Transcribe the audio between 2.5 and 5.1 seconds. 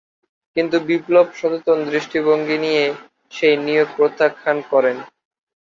নিয়ে সেই নিয়োগ প্রত্যাখ্যান করেন।